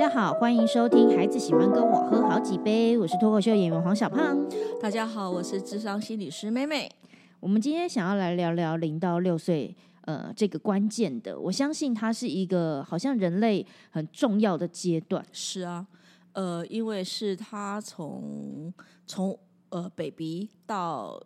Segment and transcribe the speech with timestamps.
[0.00, 4.34] 家好，欢迎收听《孩子喜欢跟我喝好几杯》，我是脱口秀演员黄小胖。
[4.80, 6.90] 大家好，我是智商心理师妹妹。
[7.38, 9.76] 我们今天想要来聊聊零到六岁，
[10.06, 15.22] 呃，这个关键的，我相信它是一个好像人类很重要的阶段。
[15.32, 15.86] 是啊，
[16.32, 18.72] 呃，因为是他从
[19.06, 19.38] 从
[19.68, 21.22] 呃 baby 到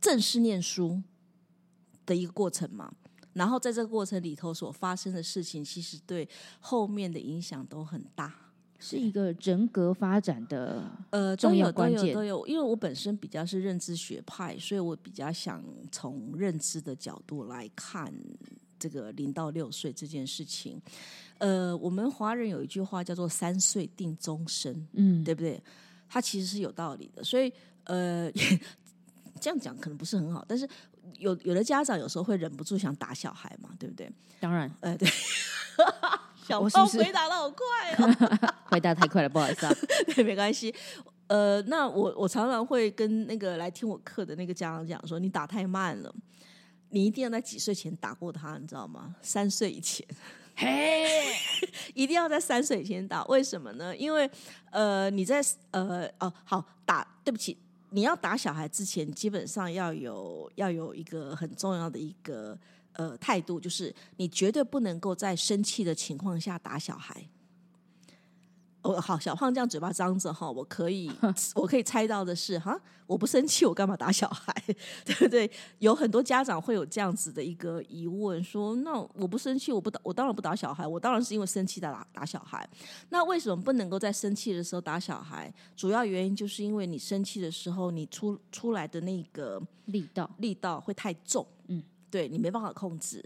[0.00, 1.02] 正式念书
[2.06, 2.92] 的一个过程嘛。
[3.34, 6.28] 然后在这个过程里头所发生的事情，其实对
[6.60, 8.34] 后面的影响都很大，
[8.78, 12.14] 是一个人格发展的呃重要关键。
[12.14, 18.12] 都有，因为我本身比较是认知学派，所以我比较想从认知的角度来看
[18.78, 20.80] 这个零到六岁这件事情。
[21.38, 25.62] 呃，我们华人有一句话叫做“三岁定终身”，嗯，对不对？
[26.08, 27.52] 它其实是有道理的，所以
[27.84, 28.30] 呃。
[29.40, 30.68] 这样讲可能不是很好，但是
[31.18, 34.10] 有有的家长有时候会忍不住想打小孩嘛，对不对？
[34.40, 35.08] 当然，哎，对，
[36.46, 37.64] 小胖回答的好快
[37.98, 39.72] 哦， 回答太快了，不好意思啊，
[40.14, 40.74] 对，没关系。
[41.28, 46.14] 呃，那我我常常会跟那个来听我课的那个家长讲说，你打太慢了，
[46.90, 49.14] 你一定要在几岁前打过他，你知道吗？
[49.22, 50.06] 三岁以前，
[50.56, 51.32] 嘿，
[51.94, 53.96] 一定要在三岁以前打，为什么呢？
[53.96, 54.28] 因为
[54.70, 57.56] 呃，你在呃哦，好打，对不起。
[57.92, 62.58] 你要打小孩之前，基本上要有要有一个很重要的一个
[62.94, 67.28] 呃态度，就是你绝对不能够在生气的情况下打小孩。
[68.82, 71.08] 哦，好，小胖这样嘴巴张着哈，我可以，
[71.54, 72.76] 我可以猜到的是哈，
[73.06, 74.52] 我不生气，我干嘛打小孩？
[75.06, 75.48] 对不对？
[75.78, 82.68] 有很多家长会有这样子的一个疑问，说那我不生气，我不打，我当然不打小孩，我当然是因为生气打打小孩。
[83.10, 85.52] 那为什么不能够在生气的时候打小孩？
[85.76, 91.80] 主要原因就是因为你生气的时候，你出出来的那个力道力道会太重，嗯，
[92.10, 93.24] 对你没办法控制，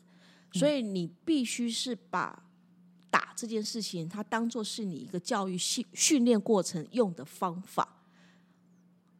[0.53, 2.43] 所以你必须是把。
[3.37, 7.87] 打这件事情，它当做是你一个教育训训练过程用的方法，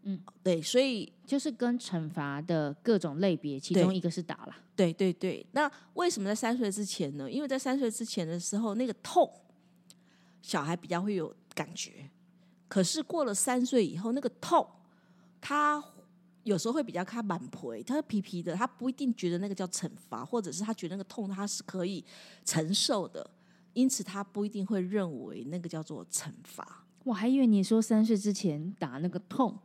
[0.05, 5.47] 嗯，对，所以就是跟惩罚的各种类别，其中一个是打了，对对对。
[5.53, 7.31] 那为什么在三岁之前呢？
[7.31, 9.31] 因为在三岁之前的时候，那个痛，
[10.41, 12.09] 小孩比较会有感觉，
[12.69, 14.67] 可是过了三岁以后，那个痛，
[15.41, 15.83] 他
[16.45, 22.03] 有时候会比较看满婆，他皮皮的，他不一定觉得那个叫惩罚，或者是他觉得那个痛他是可以
[22.45, 23.29] 承受的。
[23.77, 26.85] 因此，他不一定会认为那个叫做惩罚。
[27.05, 29.57] 我还以为你说三岁之前打那个痛，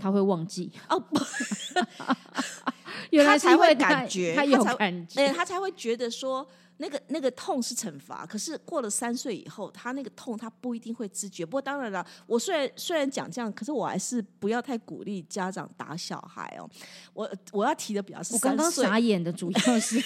[0.00, 0.98] 他会忘记哦。
[0.98, 1.18] 不，
[3.10, 6.46] 他才会感觉，他有感觉，他才会觉得说。
[6.80, 11.44] 那个那个痛是惩罚，可是过了三岁以后，他那个痛他不一定会知觉。
[11.44, 16.70] 不过当然了，我虽然虽然讲这样，可是我还是不要太鼓励家长打小孩哦。
[17.12, 19.98] 我我要提的比较是，我刚刚傻眼的主要是，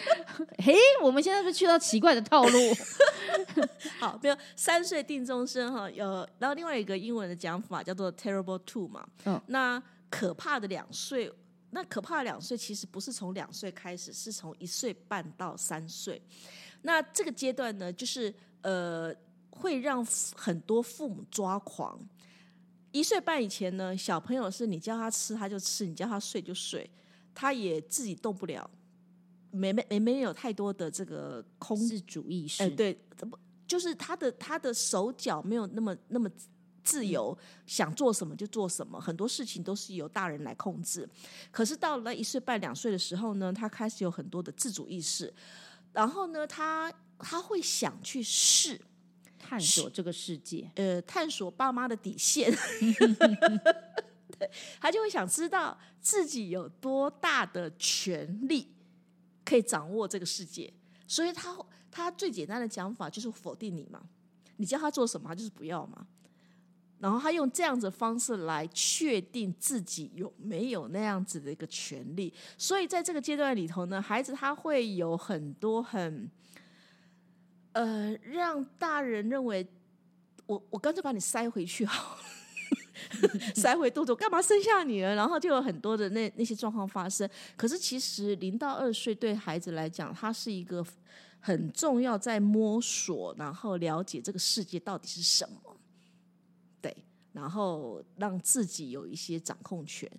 [0.64, 2.58] 嘿，我们现在是去到奇怪的套路。
[4.00, 11.30] 好，没有三岁定终身哈，有然后另外一个英文的讲法叫做 terrible two 嘛，嗯，那可怕的两岁。
[11.70, 16.20] 那可怕的两岁其实不是从两岁开始，是从一岁半到三岁。
[16.82, 18.32] 那这个阶段呢，就是
[18.62, 19.14] 呃，
[19.50, 22.00] 会让很多父母抓狂。
[22.92, 26.88] 一岁半以前呢，小朋友是你叫他吃他就吃，你叫他睡就睡，
[27.34, 28.70] 他也自己动不了，
[29.50, 32.70] 没没没没有太多的这个控制主意识。
[32.70, 36.30] 对，不就是他的他的手脚没有那么那么。
[36.86, 37.36] 自由
[37.66, 41.08] 想做什么就做什么，很多事情都是由大人来控制。
[41.50, 45.34] 可是到了一岁半两岁的时候呢，他开始有很多的自主意识，
[45.92, 48.80] 然后呢，他他会想去试
[49.36, 52.50] 探索这个世界，呃，探索爸妈的底线。
[54.38, 54.48] 对，
[54.80, 58.70] 他就会想知道自己有多大的权利
[59.44, 60.72] 可以掌握这个世界。
[61.08, 61.56] 所以他
[61.90, 64.02] 他最简单的讲法就是否定你嘛，
[64.56, 66.06] 你叫他做什么，他就是不要嘛。
[66.98, 76.30] 然后他用这样子的方式来确定自己有没有那样子的一个权利，所以在这个阶段里头呢，孩子他会有很多很，
[77.72, 79.66] 呃，让大人认为
[80.46, 82.16] 我我干脆把你塞回去好，
[83.54, 85.14] 塞回肚子，干嘛生下你了？
[85.14, 87.28] 然后就有很多的那那些状况发生。
[87.56, 90.82] 可是其实零到二岁对孩子来讲，他是一个
[91.40, 95.65] 很重要在摸索，然后了解这个世界到底是什么。
[97.36, 100.10] 然后让自己有一些掌控权。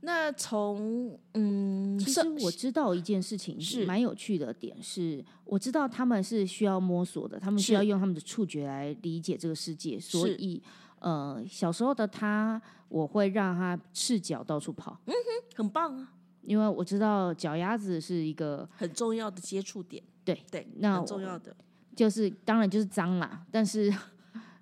[0.00, 9.98] 那从嗯，其实我知道一件事情是蛮有趣的点，是我知道他们是需要摸索的，他们需要用他们的触觉来理解这个世界。
[9.98, 10.62] 所以，
[11.00, 15.00] 呃，小时候的他，我会让他赤脚到处跑。
[15.06, 16.12] 嗯哼，很棒啊！
[16.42, 20.02] 因为我知道脚丫子是一个很重要的接触点。
[20.22, 21.56] 对对，那很重要的。
[21.96, 23.90] 就是当然就是脏啦，但是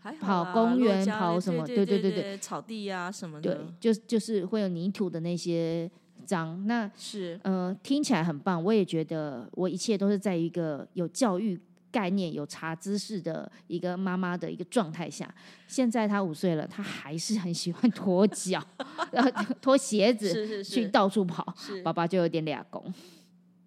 [0.02, 5.88] 还好跑公园跑什么对对对对草地呀、什么的对，，就就是会有泥土的那些
[6.26, 6.66] 脏。
[6.66, 11.60] 那是呃，听起来很棒，我也觉得我一切都是在一个有教育
[11.92, 15.32] 概念、有查知识的一个妈妈的一个状态下。
[15.68, 18.60] 现在她五岁了，她还是很喜欢脱脚，
[19.12, 22.92] 然后脱鞋子去到处跑，是爸爸就有点俩公，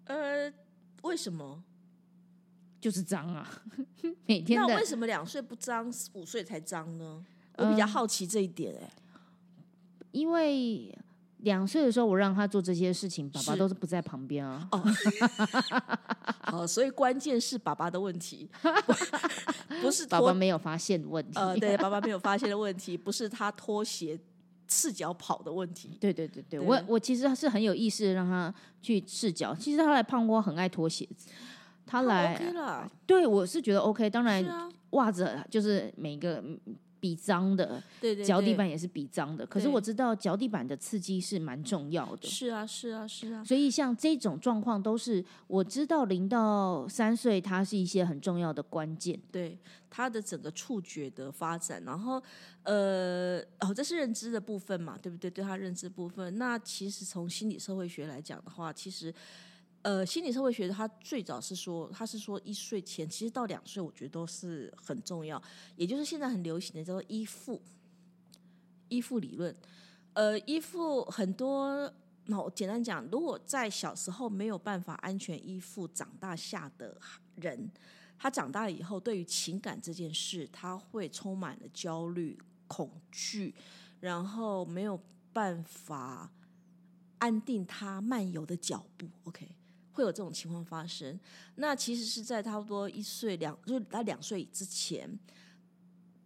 [0.04, 0.52] 呃，
[1.02, 1.62] 为什么？
[2.86, 3.50] 就是脏啊，
[4.26, 7.20] 每天的那为什么两岁不脏，五岁才脏呢？
[7.56, 8.88] 我比较嗯好奇这一点、哎、
[10.12, 10.96] 因为。
[11.40, 14.68] 两岁的时候，我让他做这些事情，爸爸都是不在旁边啊。
[16.50, 21.38] 好，所以关键是爸爸的问题，不不是爸脱爸没有发现问题。
[21.38, 24.18] 呃，对，爸爸没有发现的问题，不是他拖鞋
[24.66, 25.98] 赤脚跑的问题。
[26.00, 29.54] 对对对对，对我我其实是很有意识的让他去赤脚。
[29.54, 31.28] 其实他来胖窝很爱脱鞋子，
[31.86, 34.10] 他那来、OK 了，对我是觉得 OK。
[34.10, 36.58] 当然啊，袜子就是每个嗯
[36.98, 39.46] 比脏的，对对对脚底板也是比脏的。
[39.46, 42.26] 可是我知道脚底板的刺激是蛮重要的。
[42.26, 49.20] 是啊，是啊，是啊，所以像这种状况都是我知道，零到三岁它是一些很重要的关键。
[49.30, 49.56] 对
[49.88, 52.20] 他的整个触觉的发展，然后
[52.64, 55.30] 呃，哦，这是认知的部分嘛，对不对？
[55.30, 59.14] 对他认知部分，那其实从心理社会学来讲的话，其实
[59.86, 65.40] 呃，心理社会学它最早是说，它是说一岁前，其实到两岁，我觉得都是很重要，
[65.76, 67.62] 也就是现在很流行的叫做依附
[68.88, 69.54] 依附理论。
[70.14, 71.88] 呃，依附很多，
[72.24, 77.00] 那我简单讲，如果在小时候没有办法安全依附长大下的
[77.36, 77.70] 人，
[78.18, 82.36] 他长大了以后，对于情感这件事，他会充满了焦虑、
[82.66, 83.54] 恐惧，
[84.00, 85.00] 然后没有
[85.32, 86.32] 办法
[87.18, 89.06] 安定他漫游的脚步。
[89.22, 89.46] OK，
[89.96, 91.18] 会有这种情况发生。
[91.54, 95.18] 那其实是在差不多一岁两，就是他两岁之前。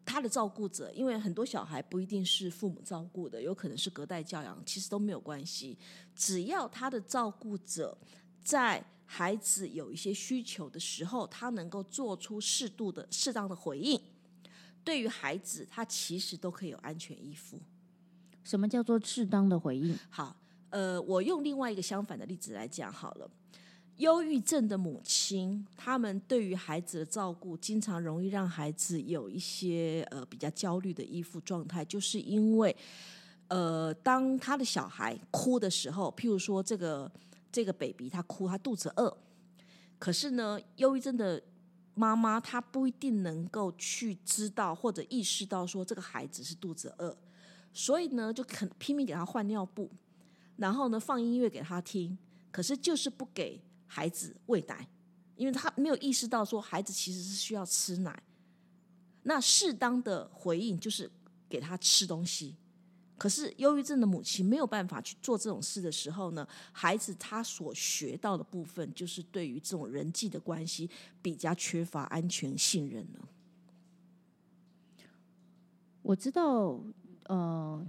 [0.02, 5.78] 他的照顾者，因为很多小孩不一定是父母照顾的，有可能是隔代教养，其实都没有关系。
[6.16, 7.96] 只要他的照顾者
[8.42, 14.00] 在孩子有一些需求的时候，他能够做出适度的、适当的回应，
[14.82, 17.60] 对于孩子，他其实都可以有安全依附。
[18.42, 19.96] 什么叫做适当的回应？
[20.08, 20.34] 好，
[20.70, 23.30] 呃，我用另外一个相反的例子来讲好了。
[24.00, 32.74] 忧郁症的母亲，他们对于孩子的照顾，经常容易让孩子有一些呃比较焦虑的依附状态，就是因为
[33.48, 37.12] 呃，当他的小孩哭的时候，譬如说这个
[37.52, 39.14] 这个 baby 他哭，他肚子饿，
[39.98, 41.42] 可是呢，忧郁症的
[41.94, 47.14] 妈妈她不一定能够去知道或者意识到说这个孩子是肚子饿，
[47.74, 49.90] 所以呢，就肯拼命给他换尿布，
[50.56, 52.16] 然后呢放音乐给他听，
[52.50, 53.60] 可是就是不给
[53.92, 54.86] 孩子喂奶，
[55.34, 58.22] 因为他没有意识到说孩子其实是需要吃奶。
[59.24, 61.10] 那适当的回应就是
[61.48, 62.54] 给他吃东西。
[63.18, 70.88] 可是忧郁症的母亲没有办法去做这种事的时候呢，孩子他所学到的部分就是对于这种人际的关系
[71.20, 73.28] 比较缺乏安全信任了。
[76.00, 76.80] 我知道，
[77.24, 77.86] 呃，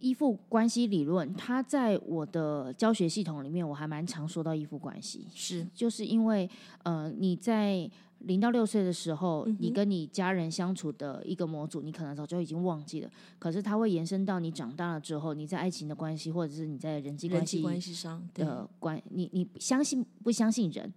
[0.00, 6.48] 依附关系理论，它在我的教学系统里面，我还蛮常说到依附关系，是就是因为
[6.82, 7.88] 呃，你在
[8.20, 20.92] 零到六岁的时候，嗯哼你跟你家人相处的一个模组，你可能早就已经忘记了，可是它会延伸到你长大了之后，你在爱情的关系，或者是你在人际关系关系上，对的关，你你相信不相信人？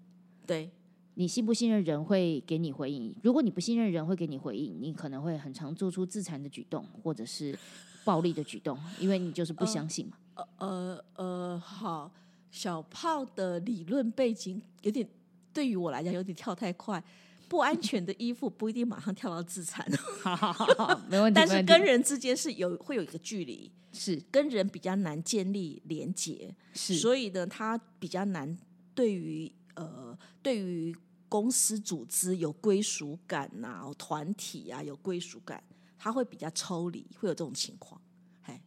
[0.46, 0.70] 对
[1.16, 3.16] 你信不信任人会给你回应？
[3.24, 7.58] 如果你不信任人会给你回应，你可能会很常做出自残的举动，或者是
[8.04, 10.18] 暴力的举动，因为你就是不相信嘛。
[10.36, 12.12] 呃呃呃，好，
[12.52, 15.08] 小胖的理论背景有点
[15.54, 17.04] 对于我来讲有点跳太快。
[17.50, 19.86] 不安全的依附不一定马上跳到自残，
[20.24, 21.36] 好好好好，没问题。
[21.36, 28.58] 但是跟人之间是有会有一个距离，是跟人比较难建立连结，是，所以呢，他比较难
[28.96, 30.96] 对于呃对于
[31.30, 35.62] 公司组织有归属感呐、团体啊有归属感，
[36.04, 38.02] 他会比较抽离，会有这种情况，
[38.42, 38.62] 嘿，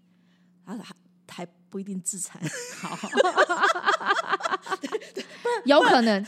[0.64, 0.96] 他还
[1.28, 2.40] 还不一定自残。
[2.80, 2.98] 好，
[5.66, 6.24] 有可能。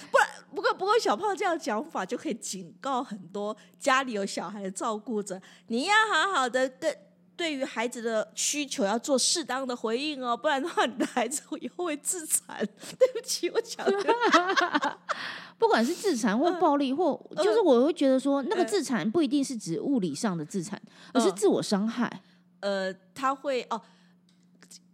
[0.50, 6.94] 不过，不过小胖这样讲法就可以警告很多家里有小孩的照顾者，你要好好的跟
[7.38, 12.58] 对于孩子的需求要做适当的回应哦，不然的话，你的孩子以后 会自残。
[12.98, 14.98] 对不起，我讲的
[15.56, 20.80] 不管是自残或暴力，或就是我会觉得说，那个嗯自残不一定是指物理上的自残，
[21.14, 22.22] 而是嗯自我伤害。
[22.58, 23.80] 呃，他会哦，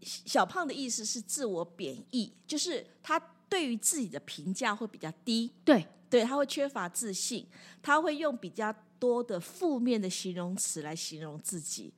[0.03, 5.51] 小胖的意思是自我贬义，就是他对于自己的评价会比较低。
[5.65, 7.47] 对，对，他会缺乏自信，
[7.83, 11.93] 他会用比较多的负面的形容词来形容自己，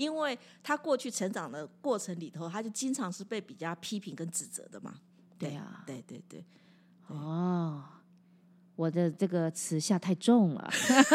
[0.00, 4.94] 因为他过去成长的过程里头，他就经常是被比较批评跟指责的嘛。
[5.38, 6.42] 对啊，对对对。
[7.08, 7.84] 哦，
[8.76, 10.70] 我的这个词下太重了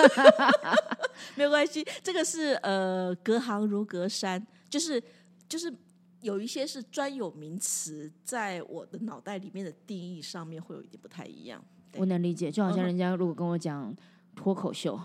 [1.36, 5.02] 没有关系，这个是呃，隔行如隔山，就是
[5.50, 5.74] 就是
[6.22, 11.64] 有一些是专有名词，在我的脑袋里面的定义上面会有一点不太一样。
[11.98, 13.92] 我能理解，就好像人家如果跟我讲
[14.36, 15.00] 脱口秀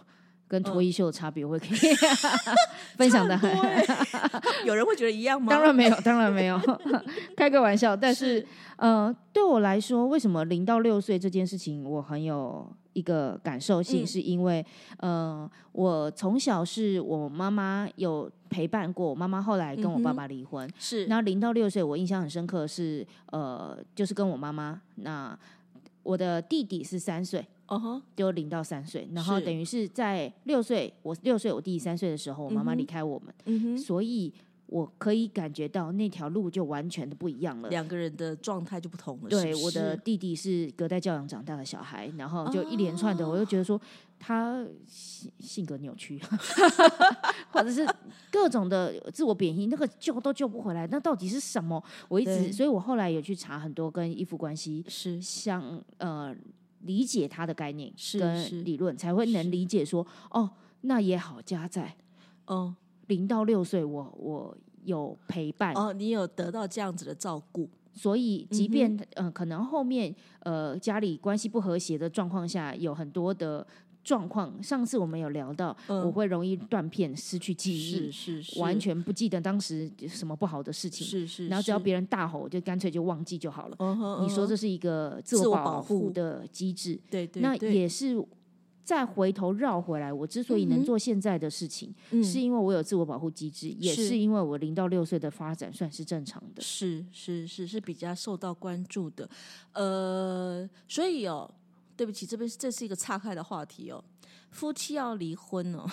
[0.50, 1.78] 跟脱衣秀的差别，我会可以
[2.98, 3.48] 分享的很。
[4.66, 5.48] 有人会觉得一样吗？
[5.48, 6.60] 当然没有，当然没有，
[7.36, 7.96] 开个玩笑。
[7.96, 14.66] 但是，呃，对我来说，为什么零到六岁这件事情我很有一个感受性，是因为，
[14.96, 21.04] 呃，我从小是我妈妈有陪伴过，妈妈后来跟我爸爸离婚，是。
[21.04, 25.38] 然后零到六岁，我印象很深刻是，呃，就是跟我妈妈那。
[26.02, 27.46] 我的弟弟是三岁，
[28.16, 34.32] 就零到三岁，然后等于是在六岁，我六岁，我弟弟三岁的时候，我妈妈离开我们，嗯哼，所以
[34.70, 39.28] 我可以感觉到那条路就完全的不一样了，两个人的状态就不同了。
[39.28, 43.80] 对，我的弟弟是隔代教养长大的小孩，然后就一连串的，我就觉得说
[44.18, 46.20] 他性性格扭曲，
[47.50, 47.86] 或者是
[48.30, 51.82] 各种的自我贬义，那个救都救不回来，那到底是什么？
[52.08, 55.20] 我一直，所以我后来有去查很多跟依附关系是。
[55.20, 56.34] 相呃
[56.80, 60.50] 理解他的概念跟理论，才会能理解说哦，
[60.82, 61.96] 那也好加在
[62.46, 62.74] 哦
[63.10, 73.66] 零到六岁，我我有陪伴哦，你有得到这样子的照顾，所以即便嗯可能后面呃家里关系不和谐的状况下，有很多的。
[74.02, 81.48] 状况，上次我们有聊到，我会容易断片、失去记忆，是是，完全不记得当时什么不好的事情，是是。
[81.48, 83.76] 然后只要别人大吼，我就干脆就忘记就好了。
[84.22, 87.42] 你说这是一个自我保护的机制，对对。
[87.42, 88.16] 那也是
[88.84, 99.28] 再回头绕回来，我之所以能做现在的事情，是因为我有自我保护机制，也是因为我零到六岁的发展算是正常的，是是是是比较受到关注的。
[99.72, 101.52] 呃，所以哦。
[101.96, 104.02] 对不起，这边这是一个岔开的话题哦。
[104.50, 105.86] 夫妻要离婚哦，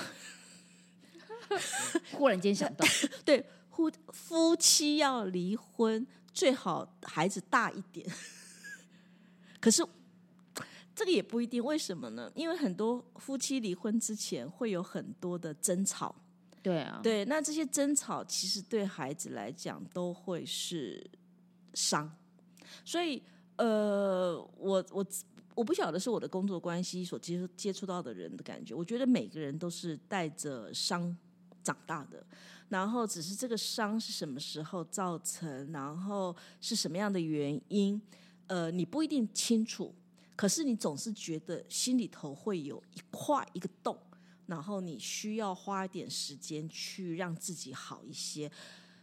[2.16, 2.86] 忽然间想到，
[3.26, 8.10] 对，夫夫妻要离婚，最好孩子大一点。
[9.60, 9.86] 可是
[10.98, 12.32] 这个也不一定，为什么呢？
[12.34, 16.16] 因为很多夫妻离婚之前会有很多的争吵。
[16.64, 21.08] 对啊，对，那这些争吵其实对孩子来讲都会是
[21.76, 22.12] 伤。
[22.84, 23.22] 所以，
[23.58, 25.06] 呃，我我。
[25.58, 31.18] 我不晓得是我的工作关系所接触接触到的人的感觉，我觉得每个人都是带着伤
[31.64, 32.24] 长大的，
[32.70, 38.00] 然后只是这个伤是什么时候造成，然后是什么样的原因，
[38.46, 39.92] 呃，你不一定清楚，
[40.38, 43.98] 可是你总是觉得心里头会有一块一个洞，
[44.46, 48.50] 然后你需要花一点时间去让自己好一些。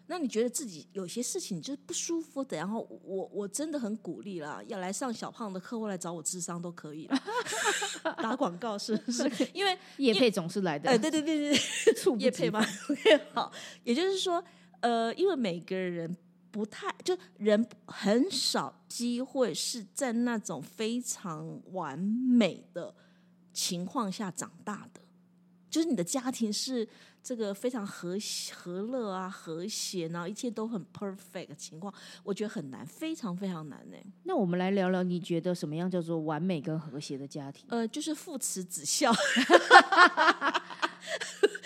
[0.07, 7.19] 那你觉得自己有些事情就是不舒服的，然后我我真的很鼓励啦，要来上小胖的课或来找我智商都可以了。
[8.19, 9.29] 打广告是不是？
[9.55, 10.91] 因为叶配总是来的。
[10.91, 11.59] 哎，对对对对，
[12.21, 12.65] 叶配吗？
[13.33, 13.51] 好，
[13.83, 14.45] 也就是说，
[14.81, 16.15] 呃，因为每个人
[16.55, 22.95] 不太，就人很少机会是在那种非常完美的
[23.53, 25.01] 情况下长大的，
[25.69, 26.89] 就是你的家庭是。
[27.27, 28.19] 这个非常和
[28.53, 31.91] 和乐啊，和谐，然后一切都很 perfect 的情况，
[32.23, 33.97] 我觉得很难，非常非常难呢。
[34.25, 37.65] 那我们来聊聊，你觉得什么样叫做完美跟和谐的家庭？
[37.71, 39.11] 呃，就是父慈子孝。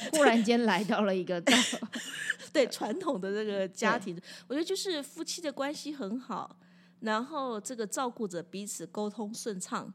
[0.15, 1.43] 忽然间来到了一个
[2.65, 6.59] 对传统的这个家庭，我觉得就是夫妻的关系很好，
[7.01, 9.93] 然后这个照顾着彼此，沟通顺畅，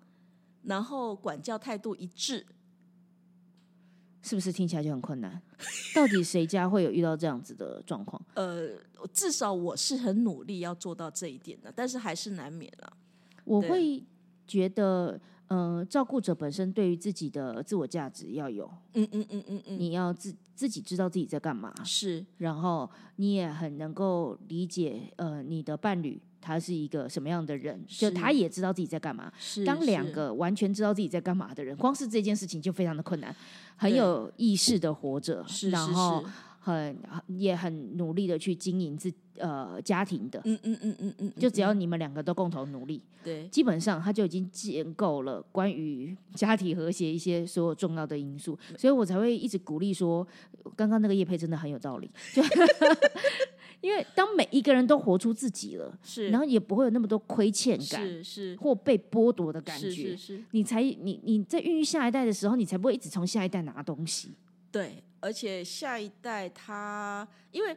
[0.63, 2.45] 然后管教态度一致。
[4.21, 5.41] 是不是听起来就很困难？
[5.93, 8.21] 到底谁家会有遇到这样子的状况？
[8.35, 8.69] 呃，
[9.11, 12.93] 至少我是很努力要做到这一点的，但是还是难免了。
[13.43, 14.01] 我会
[14.47, 15.19] 觉得，
[15.53, 26.19] 呃，照顾者本身对于自己的自我价值要有，嗯嗯嗯嗯嗯，你要自自己知道自己在干嘛，是，然后你也很能够理解，呃，你的伴侣。
[26.45, 27.81] 他是一个什么样的人？
[27.87, 29.31] 就他也知道自己在干嘛。
[29.39, 33.33] 是当两个完全知道自己在干嘛的人，光是这件事情就非常的困难。
[33.77, 36.21] 很有意识的活着，然后
[36.63, 40.41] 很也很努力的去经营自呃家庭的。
[40.45, 48.57] 嗯嗯嗯嗯嗯，就只要你们两个都共同努力，对，基本上他就已经建构了关于家庭和谐一些所有重要的因素。
[48.77, 50.25] 所以我才会一直鼓励说，
[50.77, 52.09] 刚刚那个叶佩真的很有道理。
[52.33, 52.41] 就
[53.81, 64.35] 因为当每一个人都活出自己了，是，然后也不会有那么多亏欠感，是是或被剥夺的感觉，是是，你才你你在孕育下一代的时候，你才不会一直从下一代拿东西。
[64.71, 67.75] 对，而且下一代他因为。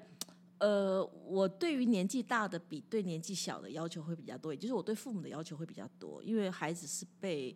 [0.59, 7.55] 呃，我对于年纪大的比对年纪小的要求会比较多，也就是我对父母的要求会比较多，因为孩子是被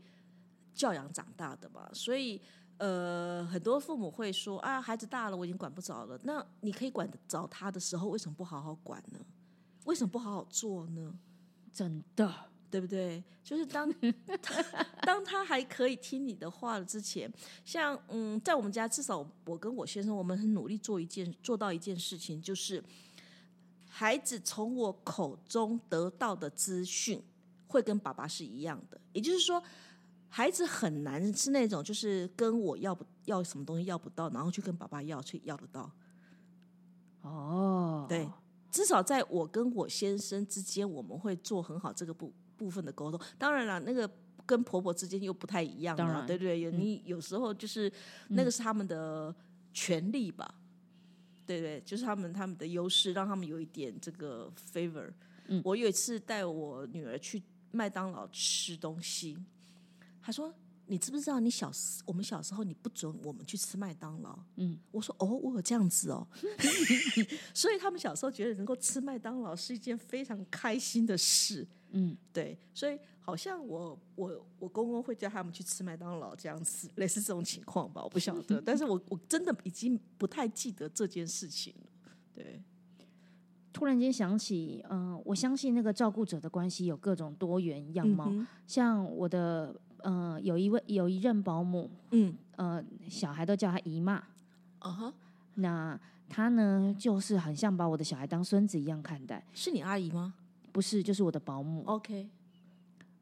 [0.74, 2.38] 教养长大的嘛，所以
[2.76, 6.20] 呃，很多父母会说啊，孩子大了，我已经管不着了。
[6.24, 9.18] 那你可以管得着他的时候，为什么不好好管呢？
[9.86, 11.18] 为什么不好好做呢？
[11.72, 12.49] 真的。
[12.70, 13.22] 对不对？
[13.42, 13.92] 就是当
[15.02, 17.30] 当他还可以听你的话了之前，
[17.64, 22.82] 像嗯，在我们家至少我跟我先生，我们很努力做一件做到一件事情，就是
[23.88, 27.20] 孩子从我口中得到的资讯
[27.66, 29.00] 会跟爸爸是一样的。
[29.12, 29.60] 也就是说，
[30.28, 35.90] 孩子很难是那种就是跟我要不要什么东西要不到，然后去跟爸爸要，去要得到。
[37.22, 38.28] 哦，对，
[38.70, 42.32] 至少在我跟我先生之间，我们会做很好这个步。
[42.60, 44.08] 部分的沟通，当然了，那个
[44.44, 46.70] 跟婆婆之间又不太一样了，对不对？
[46.70, 47.90] 你有时候就是
[48.28, 49.34] 那个是他们的
[49.72, 50.54] 权利吧，
[51.46, 55.10] 对对，就是他们他们的优势，让他们有一点这个 favor。
[55.64, 59.38] 我有一次带我女儿去麦当劳吃东西，
[60.20, 60.52] 她说。
[60.90, 64.36] 你知不知道，你小时我们小时候你不准我们去吃麦当劳。
[64.56, 66.26] 嗯，我说哦，我有这样子哦，
[67.54, 71.64] 所以他们小时候觉得能够吃麦当劳是一件非常开心的事。
[71.92, 78.60] 嗯，对，所以好像我我我公公会叫他们去吃麦当劳这样子， 类似这种情况吧，我不晓得。
[78.60, 82.12] 但是我我真的已经不太记得这件事情了。
[82.34, 82.62] 对，
[83.72, 88.32] 突然间想起，嗯，我相信那个照顾者的关系有各种多元样貌，
[88.66, 89.74] 像我的。
[90.02, 94.14] 呃，有一位有一任保姆，嗯，呃，小孩都叫她姨妈，
[94.78, 95.14] 啊哈，
[95.56, 99.44] 那她呢，就是很像把我的小孩当孙子一样看待。
[99.52, 100.32] 是你阿姨吗？
[100.72, 101.82] 不是，就是我的保姆。
[101.86, 102.28] OK。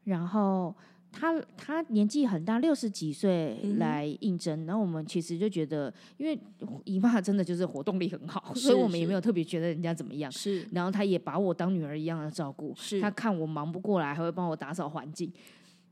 [0.05, 0.73] 然后
[1.11, 6.39] 他他年纪很大，六十几岁来应征，然后我们其实就觉得，因为
[6.83, 10.31] 姨妈真的就是活动力很好，所以我们也没有特别觉得人家怎么样。
[10.31, 10.67] 是。
[10.71, 12.99] 然后他也把我当女儿一样的照顾，是。
[13.01, 15.31] 他看我忙不过来，还会帮我打扫环境。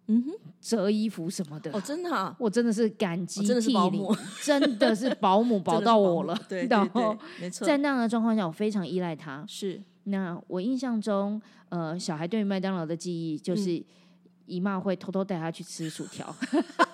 [0.09, 4.07] 嗯哼，折衣服什么的哦，真的，我真的是感激涕零，
[4.41, 6.39] 真的是保姆保到我了。
[6.47, 9.43] 对然后，没错，在那样的状况下，我非常依赖他。
[9.45, 13.83] 是，那我印象中，呃，小孩对于麦当劳的记忆就是
[14.45, 16.35] 姨妈会偷偷带他去吃薯条。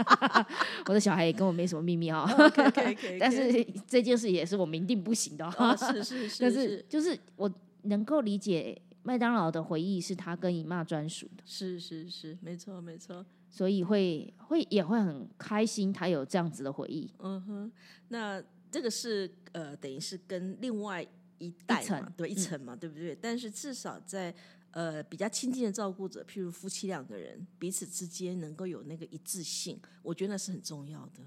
[0.86, 2.28] 我的小孩也跟我没什么秘密哈，
[3.20, 5.50] 但是这件事也是我明定不行的。
[5.78, 7.52] 是是 是，但是就是我
[7.84, 8.82] 能够理解。
[9.06, 17.12] 麦当劳的回忆是他跟姨妈专属的，是是是，没错没错，所以会会也会很开心，他有这样子的回忆。
[17.20, 17.72] 嗯哼，
[18.08, 21.06] 那这个是呃，等于是跟另外
[21.38, 23.16] 一代嘛，对一层嘛，对不对？
[23.16, 24.34] 但是至少在
[24.72, 31.24] 呃比较亲近的照顾者，譬如夫妻两个人彼此之间能够有那个一致性，我觉得那是很重要的。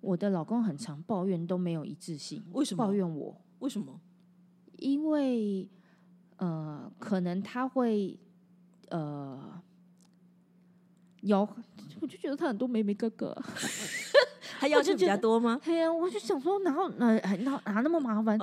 [0.00, 3.40] 我的老公很常抱怨都没有一致性，为什么抱怨我？
[3.60, 4.00] 为什么？
[4.78, 5.68] 因为。
[6.38, 8.18] 呃，可能他会，
[8.88, 9.62] 呃，
[11.20, 11.48] 有，
[12.00, 13.32] 我就觉得他很多妹妹哥哥，
[14.62, 15.60] 还要求比较多吗？
[15.64, 18.38] 对呀，我就想说，哪哪哪哪那么麻烦？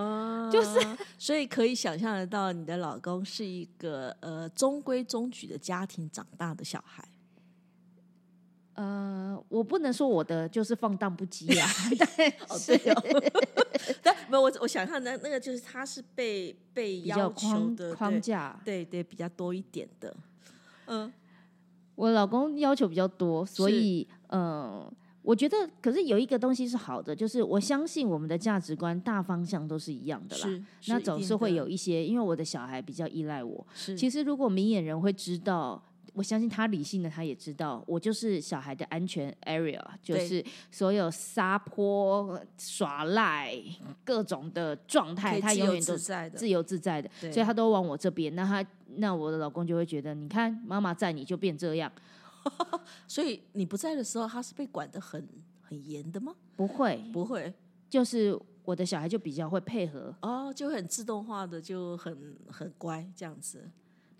[0.51, 0.79] 就是，
[1.17, 7.07] 所以可以想象得到，你的老公是一个呃中规中矩的家庭长大的小孩。
[8.73, 11.67] 呃，我不能说我的就是放荡不羁啊，
[12.65, 12.79] 对，
[13.19, 20.15] 对，但没有我我想象的那个就是他是被被要求的框架，对对，比较多一点的。
[20.85, 21.11] 嗯，
[21.95, 24.89] 我老公要求比较多，所以嗯，
[25.21, 30.47] 我觉得可是有一个东西是好的，就是我相信我们的价值观大方向都是一样的啦。
[30.87, 33.65] 那总是会有一些，因为我的小孩比较依赖我。
[33.73, 35.83] 是，其实如果明眼人会知道。
[36.15, 43.53] 我相信他理性的，他也知道我就是小孩的安全 area，就是所有撒泼耍赖
[44.03, 45.95] 各种的状态，他永远都
[46.35, 48.35] 自由自在的，所以他都往我这边。
[48.35, 51.89] 那他那我的老公就会觉得，你看妈妈在，你就变这样。
[53.07, 55.27] 所以你不在的时候，他是被管的很
[55.61, 56.33] 很严的吗？
[56.55, 57.53] 不会，不会，
[57.89, 63.69] 就是我的小孩就比较会配合哦，就很自动化的，就很很乖这样子。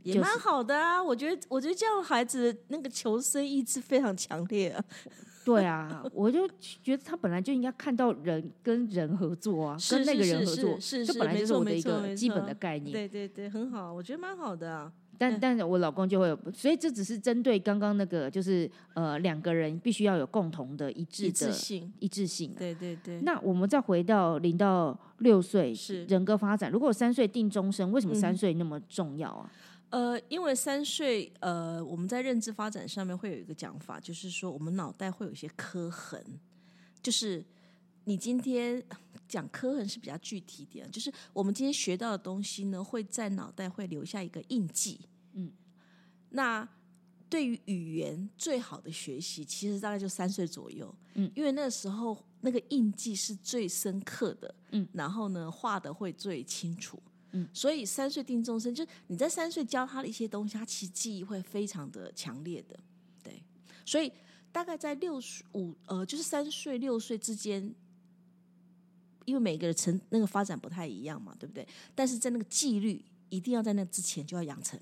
[0.03, 4.83] 也蛮好的啊，我觉得，我觉得这样孩子那个求生意志非常强烈啊。
[5.43, 12.91] 对啊，我就觉得他本来就应该看到人跟人合作啊，跟那个人合作，是是，这本来就是我的一个基本的概念。
[12.93, 14.91] 对对对，很好，我觉得蛮好的啊。
[15.19, 22.55] 但但是我老公就会有，所以这只是针对刚刚那个，就是呃两个人必须要有共同的一致的性，一致性。
[22.57, 23.19] 对对对。
[23.21, 29.51] 那我们再回到零到六岁是人格发展，如果三岁定终身，为什么三岁那么重要啊？
[29.89, 36.23] 呃，因为三岁，呃，我们在认知发展上面会有一个讲法，就是说我们脑袋会有一些磕痕，
[37.01, 37.43] 就是
[38.05, 38.81] 你今天
[39.29, 44.99] 讲刻痕是比较具体点，就是我们今天学到的东西呢，会在脑袋会留下一个印记。
[45.33, 45.51] 嗯，
[46.31, 46.67] 那
[47.29, 50.93] 对于语言最好的学习，其实大概就三岁左右。
[51.13, 54.55] 嗯，因为那时候那个印记是最深刻的。
[54.71, 57.01] 嗯，然后呢，画的会最清楚。
[57.31, 62.79] 嗯，所以三岁定终身，就是你在三岁教他的一些东西，他其实记忆会非常的强烈的。
[63.23, 63.43] 对，
[63.85, 64.11] 所以
[64.51, 65.21] 大概在六
[65.53, 67.71] 五呃，就是三岁六岁之间，
[69.29, 71.67] 因为每个人成那个发展不太一样嘛，对不对？
[71.95, 74.79] 但是在那个纪律一定要在那之前就要养成。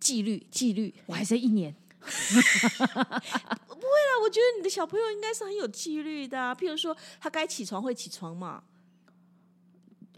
[0.00, 1.74] 纪律，纪律，我还剩一年。
[2.04, 6.54] 不会啦，我觉得你的小朋友应该是很有纪律的。
[6.56, 8.62] 譬如说，他该起床会起床嘛。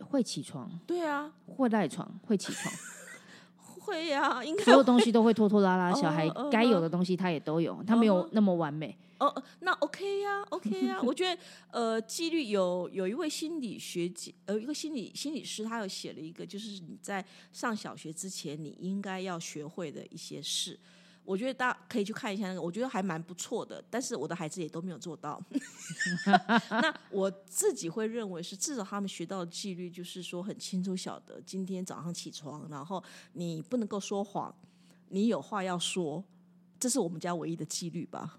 [0.00, 2.74] 会起床，对啊，会赖床，会起床，
[3.80, 5.92] 会呀，应该所有东西都会拖拖拉拉。
[5.94, 8.96] 小孩该有的东西他也都有，他没有那么完美。
[9.18, 11.00] 哦，那 OK 呀，OK 呀。
[11.02, 20.78] 我觉得，呃，纪律有有一位心理学姐，呃，一个心理心理师，他有写了一个，就是你在上小学之前，你应该要学会的一些事。
[21.24, 23.84] 我觉得大家可以去看一下那个，我觉得还蛮不错的。
[23.90, 25.42] 但是我的孩子也都没有做到。
[26.70, 33.02] 那我自己会认为是，至少他们学到的纪律就是说很清楚晓得，今天早上起床，然后
[33.32, 34.54] 你不能够说谎，
[35.08, 36.22] 你有话要说，
[36.78, 38.38] 这是我们家唯一的纪律吧。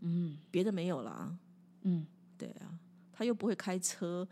[0.00, 1.36] 嗯，别的没有啦。
[1.82, 2.06] 嗯，
[2.36, 2.78] 对啊，
[3.12, 4.26] 他又不会开车。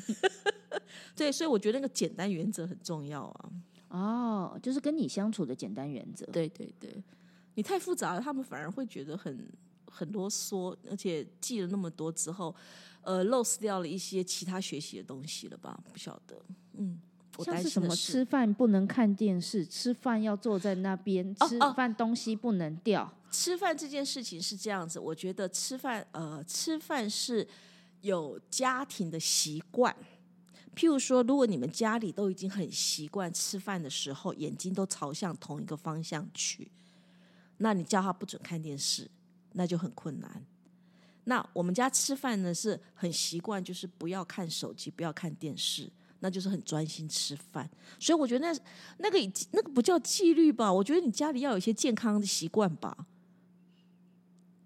[1.14, 3.50] 对，所以我觉得那个简单原则很重要啊。
[3.88, 6.24] 哦，就是跟你相处的简单原则。
[6.26, 7.02] 对对对，
[7.54, 9.46] 你太复杂了，他们反而会觉得很
[9.86, 12.54] 很啰嗦，而且记了那么多之后，
[13.02, 15.78] 呃，lose 掉了一些其他学习的东西了吧？
[15.92, 16.40] 不晓得，
[16.74, 17.00] 嗯，
[17.38, 23.12] 像是什么吃饭不能看电视，吃饭要坐在那边，吃饭东西不能掉。
[23.30, 27.46] 吃饭这件事情是这样子，我觉得吃饭，呃，吃饭是
[28.00, 29.94] 有家庭的习惯。
[30.74, 36.70] 譬如说，如果你们家里都已经很习惯吃饭的时候眼睛都朝向同一个方向去，
[37.58, 39.10] 那你叫他不准看电视，
[39.52, 40.44] 那就很困难。
[41.24, 45.90] 那我们家吃饭呢是很习惯，就是不要看手机，不要看电视，
[46.20, 47.68] 那就是很专心吃饭。
[47.98, 48.58] 所以我觉得那
[48.98, 49.18] 那个
[49.50, 50.72] 那个不叫纪律吧？
[50.72, 53.06] 我觉得你家里要有一些健康的习惯吧。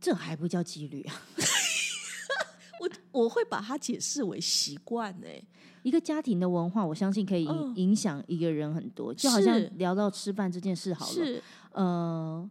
[0.04, 1.14] 这还不叫纪律啊？
[2.78, 5.26] 我我会把它解释为习惯呢。
[5.82, 9.14] 一个家庭的文化，我相信可以影影响一个人很多。
[9.14, 12.50] 就好像聊到吃饭这件事好了，呃，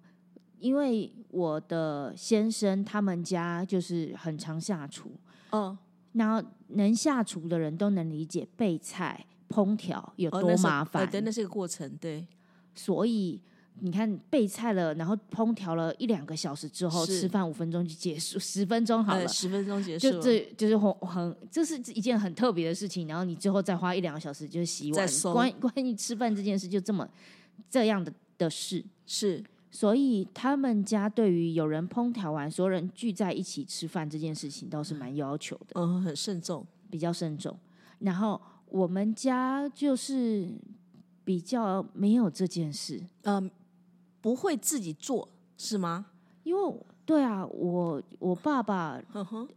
[0.57, 5.11] 因为我的先生他们家就是很常下厨，
[5.51, 5.77] 嗯，
[6.13, 12.25] 然后能下厨的人都能理解备菜、烹调有多麻烦，对，那是个过程，对，
[12.73, 13.39] 所以。
[13.79, 23.07] 你看备菜了，然后烹调了一两个小时之后，吃饭五分钟就结束，十分钟好了，十分钟结束，就这就是很很，这是一件很特别的事情。
[23.07, 27.05] 然后你最后再花一两个小时就是洗碗，关 关于吃饭这件事就这么
[27.69, 37.57] 这样的的事是，所以他们家对于有人烹调完，所有人聚在一起吃饭这件事情倒是蛮要求的，嗯，很慎重，比较慎重。
[37.99, 40.47] 然后我们家就是
[41.25, 43.51] 比较没有这件事，嗯。
[44.23, 46.05] 不会自己做是吗？
[46.43, 46.73] 因为
[47.05, 48.97] 对啊，我我爸爸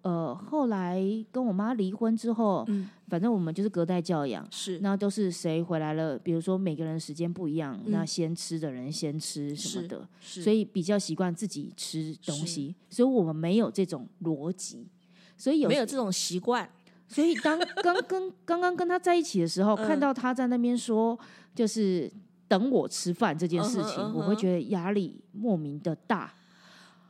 [0.02, 1.00] 呃后来
[1.30, 14.88] 跟我妈离婚之后，嗯，反正我们就是隔代教养，是那都是谁回来了，比如说每个人时间不一样，那先吃的人先吃什么的，所以比较习惯自己吃东西，所以我们没有这种逻辑，
[15.36, 16.68] 所以有没有这种习惯？
[17.06, 21.16] 所以当 刚跟刚刚跟他在一起的时候，看到他在那边说，
[21.54, 22.10] 就是。
[22.48, 26.34] 等我吃饭这件事情，我会觉得压力莫名的大。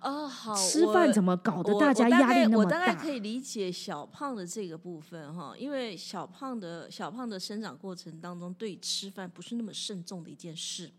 [0.01, 2.77] 哦，好，吃饭怎么搞得大家压力那么大？
[2.77, 10.92] 我大概可以理解小胖的这个部分哈，因为小胖的小胖的生长过程当中，对吃饭不是那么慎重的一件事。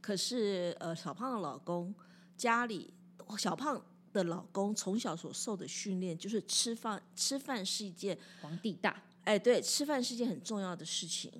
[0.00, 1.92] 可是呃，小胖的老公
[2.36, 2.94] 家里，
[3.36, 11.32] 小胖的老公从小所受的训练就是吃饭吃饭是一件皇帝大，哎，对，吃饭是一件很重要的事情，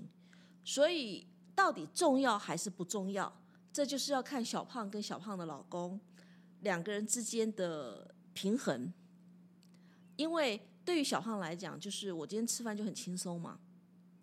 [0.65, 1.25] 所以。
[1.59, 3.33] 到底重要还是不重要？
[3.73, 5.99] 这就是要看小胖跟小胖的老公
[6.61, 8.93] 两个人之间的平衡。
[10.15, 13.59] 因为对于小胖来讲，就是我今天吃饭就很轻松嘛，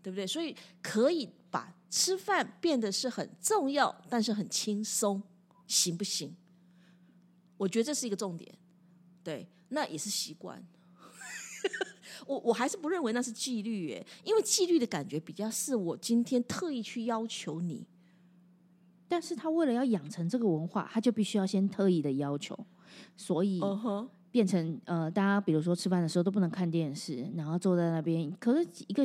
[0.01, 0.25] 对不对？
[0.25, 5.21] 所以可以把吃饭变得是很重要，但是很轻松，
[5.67, 6.33] 行不行？
[7.57, 8.57] 我觉得这是一个重点。
[9.21, 10.65] 对，那也是习惯。
[12.25, 17.85] 我我还是不认为那是纪律耶，因为纪律的感觉比较是我今天特意去要求你，
[19.07, 22.57] 但是他为了要养成这个文化，他就必须要先特意的要求，
[23.15, 23.61] 所以
[24.31, 28.29] 变成呃，大家比如说吃饭的时候都不能看电视，然后坐在那边。
[28.37, 29.03] 可是一个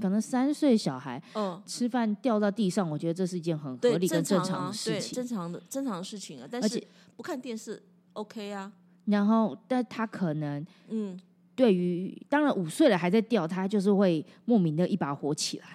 [0.00, 6.48] 可能三岁小孩，嗯，吃饭掉到地上，我觉得这是一件很合理跟正常的事情，正常的正常的事情啊。
[6.50, 6.82] 但是
[7.16, 7.80] 不看电视
[8.14, 8.72] OK 啊。
[9.04, 11.16] 然后，但他可能嗯。
[11.54, 15.66] 对于当然五岁了还在掉，他就是会莫名的一把火起来。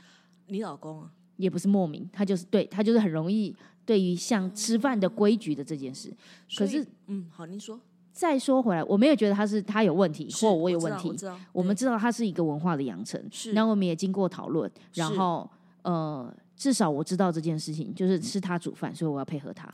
[0.48, 6.12] 你老公啊，也不是莫名，他就是对他就是很容易对于像吃饭的规矩的这件事。
[6.58, 7.80] 可是，嗯，好，您说。
[8.12, 11.16] 再说回来，我没有觉得他是他有问题，或我有问题。
[11.52, 15.48] 我们知道他是一个文化的养成，那我们也经过讨论，然后
[15.84, 19.72] 呃，至少我知道这件事情就是是他煮饭，所以我要配合他。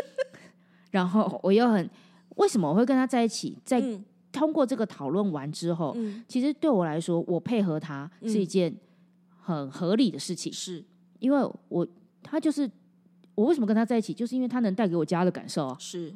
[0.90, 1.86] 然后我又很
[2.36, 3.58] 为什么我会跟他在一起？
[3.62, 3.78] 在
[4.32, 5.96] 通过这个讨论完之后，
[6.28, 8.74] 其实对我来说，我配合他是一件
[9.40, 10.52] 很合理的事情。
[10.52, 10.84] 是
[11.18, 11.86] 因为我
[12.22, 12.70] 他就是
[13.34, 15.76] 我为什么跟他在一起，就是因为他能带给我家的感受啊。
[15.78, 16.14] 是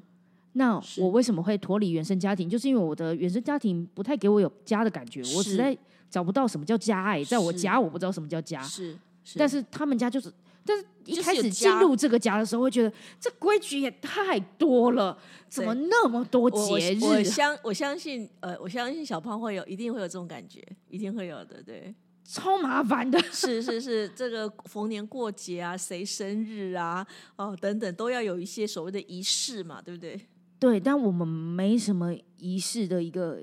[0.53, 5.77] 那我为什么会脱离原生家庭，就是因为我的原生家庭不太给我有家的感觉，我实在
[6.09, 7.03] 找不到什么叫家。
[7.05, 8.62] 哎，在我家我不知道什么叫家。
[8.62, 8.96] 是，
[9.37, 10.33] 但是他们家就是。
[10.64, 17.05] 但是一开始进入这个家的时候，会觉得这规矩也太多了，怎么那么多节日？
[17.05, 23.20] 我相我相信，呃，我相信小胖会有，一定会有这种感觉，一定会有的，对，超麻烦的。
[23.31, 30.18] 是是是，这个逢年过节啊，谁生日啊，哦等等，都要有一些所谓的仪式嘛，对不对？
[30.59, 33.42] 对，但我们没什么仪式的一个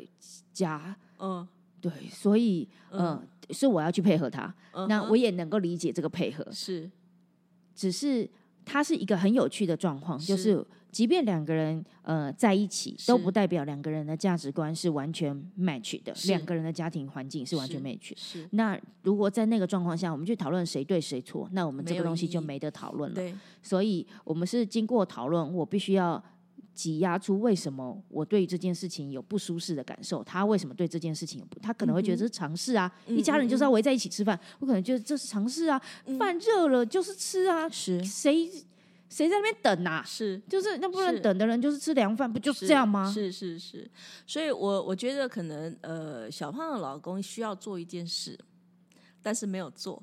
[0.52, 1.48] 家，嗯，
[1.80, 4.52] 对，所以嗯，是我要去配合他，
[4.88, 6.90] 那我也能够理解这个配合是。
[7.76, 8.30] 只是
[8.66, 18.14] 它是一个很有趣的状况，就是即便两个人呃在一起，都不代表两个人的价值观是完全 match 的，两个人的家庭环境是完全 match。
[18.16, 23.16] 是那如果在那个状况下，我们去讨论谁对谁错，那我们这个东西就没得讨论了。
[23.16, 26.24] 对，所以我们是经过讨论，我必须要。
[26.82, 30.24] 挤压出为什么我对这件事情有不舒适的感受？
[30.24, 31.60] 他为什么对这件事情有不？
[31.60, 34.40] 他可能会觉得这是尝试啊，一家人就是要围在一起吃饭。
[34.58, 35.80] 我可能觉得这是尝试啊，
[36.18, 38.50] 饭热了就是吃啊，是谁
[39.10, 40.04] 谁在那边等啊？
[40.04, 43.12] 是就是那不能等的人就是吃凉饭，不就是这样吗？
[43.14, 43.88] 是是是，
[44.26, 48.36] 所以我我觉得可能呃，小胖的老公需要做一件事，
[49.22, 50.02] 但是没有做。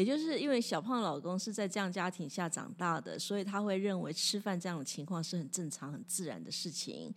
[0.00, 7.14] 也就是因为小胖老公是在这样家庭下长大的，所以他会认为吃饭这样的情况是很正常、很自然的事情。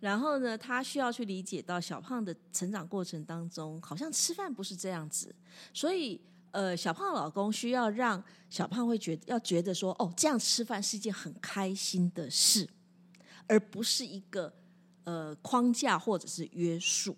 [0.00, 5.34] 然后呢，他需要去理解到小胖的成长过程当中，好像吃饭不是这样子。
[5.74, 6.18] 所以，
[6.52, 12.66] 呃，小胖老公需要让小胖会觉得要觉得说，哦，这样吃饭是一件很开心的事，
[13.46, 14.50] 而不是一个
[15.04, 17.14] 呃框架或者是约束。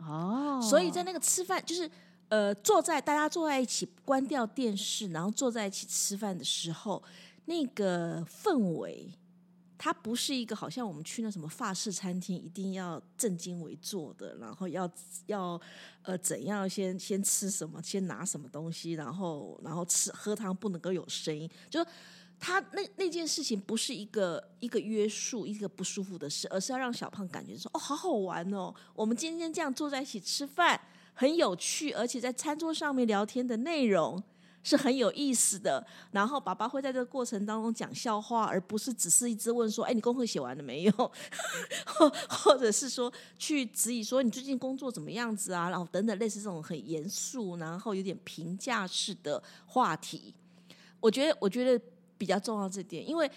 [0.00, 1.88] 哦，所以在那个吃饭就是。
[2.30, 7.00] 呃，坐在大家坐在一起，关掉电视，然后坐在一起吃饭的时候，
[7.44, 9.08] 那个氛围，
[9.78, 14.90] 它不是一个好像我们去那什么法式餐厅一定要正襟危坐的，然后要
[15.26, 15.60] 要
[16.02, 21.90] 呃怎样先先吃什么，先拿什么东西，然后然后吃喝汤不能够有声音，就是
[22.40, 30.80] 他那那件事情不是一个一个约束，一个不舒服的事，而是要让小胖感觉说哦，好好玩哦，我们今天这样坐在一起吃饭。
[31.14, 34.22] 很有趣，而且在餐桌上面聊天的内容
[34.62, 35.86] 是很有意思的。
[36.10, 40.92] 然后爸爸会在这个过程当中讲笑话，而不是只是一直问说：“哎，你功课写完了没有？”
[42.28, 50.34] 或者是说去质疑说：“你最近工作怎么样子啊？”然后等等类似这种很严肃，然后有点评价式的话题。
[51.00, 51.84] 我觉得，我觉得
[52.18, 53.30] 比较重要这点，因为。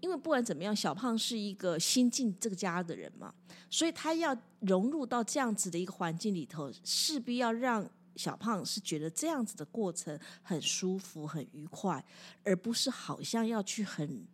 [0.00, 3.34] 因为不管怎么样，小胖是一个新进这个家的人嘛，
[3.68, 12.04] 所以他要融入到这样子的一个环境里头，势必要让小胖是觉得这样子的过程很舒服、很愉快，
[12.44, 14.26] 而不是好像要去很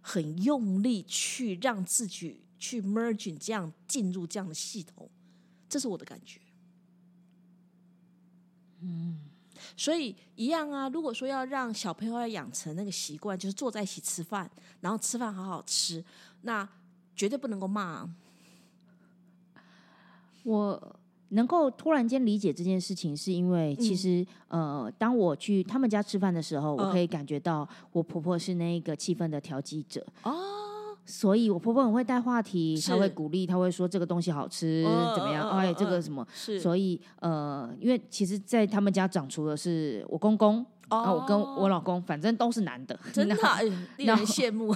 [0.00, 5.08] 很用力去让自己去 merge 这样进入这样的系统，
[5.68, 6.40] 这是我的感觉。
[8.80, 9.29] 嗯。
[9.76, 16.04] 所以一样啊，如果说要让小朋友要养成那个习惯，就是坐在一起吃饭，然后吃饭好好吃，
[16.42, 16.68] 那
[17.14, 18.08] 绝对不能够骂。
[20.42, 20.96] 我
[21.28, 30.59] 能够突然间理解这件事情，是因为其实呃，当我去他们家吃饭的时候，我可以感觉到我婆婆是那个气氛的调剂者哦。
[31.10, 35.48] 所以我婆婆很会带话题，她会鼓励，她会说这个东西好吃，嗯怎么样？
[35.48, 36.24] 嗯嗯哎，这嗯个什么？
[36.32, 43.34] 是所以呃，因为其实，在他们家长除了是我公公，啊，我跟我老公，反正都是男的，真的
[43.98, 44.72] 令人羡慕。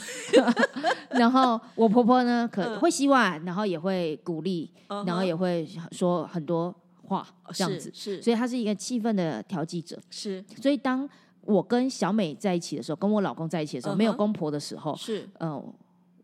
[1.11, 6.75] 然后我婆婆呢，可嗯会洗碗，然后也会鼓励，嗯然后也会说很多
[7.07, 7.91] 话，这样子。
[7.95, 9.97] 是是所以她是一个气氛的调剂者。
[10.11, 11.09] 是所以当
[11.43, 15.63] 我跟小美在一起的时候，跟我老公在一起的时候，嗯没有公婆的时候，是呃，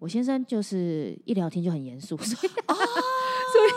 [0.01, 2.75] 我先生就是一聊天就很严肃，所以哦。
[3.51, 3.71] 所以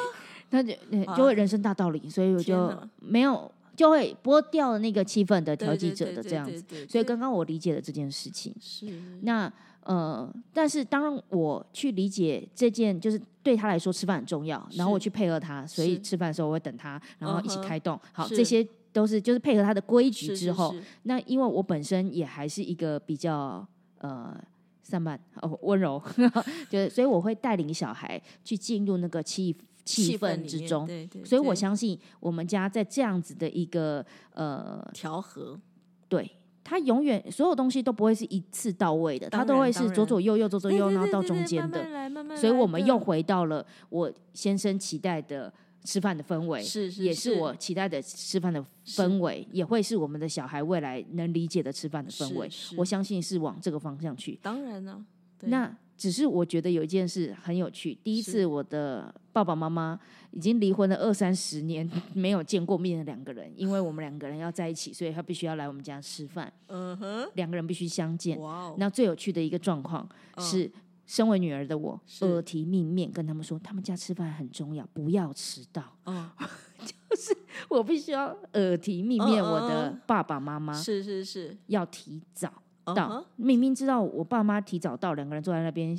[0.52, 6.88] 他就呃就会人生大道理，所以我就没有就会剥掉了那个气氛的调剂者的这样子。
[6.88, 8.54] 所以刚刚我理解了这件事情。
[8.62, 8.86] 是。
[9.22, 18.00] 那呃，但是当我去理解这件，就是对他来说吃饭很重要，然后我去配合他，所以吃饭的时候我会等他，然后一起开动。
[18.12, 24.40] 好，这些都是就是配合他的规矩之后，那因为我本身也还是一个比较呃
[24.84, 26.02] 散漫 哦温柔，
[26.70, 30.86] 就是所以我会带领小孩去进入那个气气氛之中。
[30.86, 35.60] 对对，所以我相信我们家在这样子的一个呃，调和
[36.08, 36.30] 对
[36.64, 41.80] 他永远所有东西都不会是一次到位的，他都会是左左右右左左右，然后到中间的。
[41.82, 45.52] 慢慢来慢慢所以我们又回到了我先生期待的
[45.84, 52.50] 吃饭的氛围，是是也是我期待的吃饭的氛围，也会是我们的小孩未来能理解的吃饭的氛围。
[52.78, 54.40] 我相信是往这个方向去。
[54.42, 55.04] 当然了，
[55.38, 55.50] 对。
[55.50, 59.98] 那只是我觉得有一件事很有趣，第一次我的爸爸妈妈
[60.32, 68.40] 已经离婚了二三十年，没有见过面的两个人，因为我们两个人要在一起，所以他必须要来我们家吃饭，嗯哼，两个人必须相见。
[68.40, 70.44] 哇哦，那最有趣的一个状况嗯。
[70.44, 70.70] 是，
[71.06, 75.84] 身为女儿的我耳提面命跟他们说，他们家吃饭很重要，不要迟到。
[76.06, 76.30] 嗯，
[77.70, 82.52] 我必须要耳提面命，嗯嗯我的嗯爸爸妈妈是是是，要提早
[82.86, 83.26] 到。
[83.36, 85.98] 明明知道我爸妈提早到，两个人坐在那边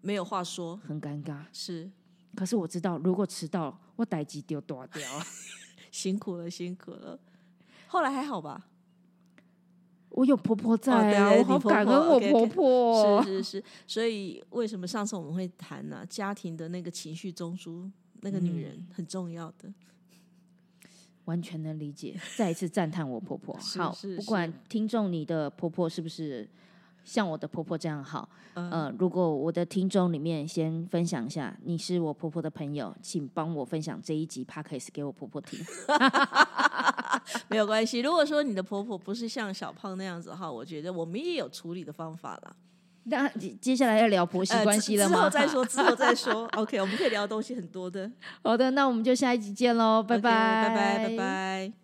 [0.00, 1.90] 没有话说，很尴尬，是
[2.36, 5.02] 可是我知道，如果迟到，我逮鸡丢多掉。
[5.90, 7.18] 辛苦了辛苦了。
[7.86, 8.66] 后来还好吧？
[10.14, 13.22] 我有婆婆在啊，对对我好感恩我婆婆。
[13.24, 19.72] 是是是，所以为什么上次我们会谈呢、家庭的那个情绪中枢，那个女人很重要的。
[21.26, 23.56] 完全能理解，再一次赞叹我婆婆。
[23.78, 26.48] 好不管听众你的婆婆是不是
[27.02, 35.58] 像我的婆婆这样好，嗯呃，如果我的听众里面先分享一下，你是我婆婆的朋友，请帮我分享这一集 podcast 给我婆婆听。
[37.48, 38.00] 没有关系。
[38.00, 42.54] 如果说你的婆婆不是像小胖那样子哈，我觉得我们也有处理的方法啦。
[43.04, 45.16] 那接接下来要聊婆媳关系了吗？
[45.16, 46.46] 之后再说，之后再 说。
[46.56, 48.10] OK，我们可以聊的东西很多的。
[48.42, 51.83] 好的，那我们就下一集见喽，拜拜，拜拜，拜拜。